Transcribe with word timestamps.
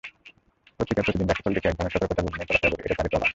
পত্রিকায় 0.79 1.05
প্রতিদিন 1.05 1.27
রাশিফল 1.29 1.51
দেখে 1.55 1.69
একধরনের 1.69 1.93
সতর্কতাবোধ 1.95 2.31
নিয়ে 2.33 2.47
চলাফেরা 2.49 2.69
করে, 2.71 2.83
এটি 2.85 2.95
তারই 2.97 3.11
প্রমাণ। 3.11 3.29